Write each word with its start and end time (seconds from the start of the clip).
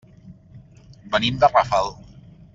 Venim 1.15 1.39
de 1.45 1.51
Rafal. 1.53 1.95